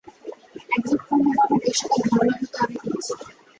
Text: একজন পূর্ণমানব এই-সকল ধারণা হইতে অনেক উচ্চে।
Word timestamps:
একজন 0.69 0.97
পূর্ণমানব 1.05 1.59
এই-সকল 1.61 1.99
ধারণা 2.05 2.33
হইতে 2.33 2.57
অনেক 2.63 2.81
উচ্চে। 2.89 3.13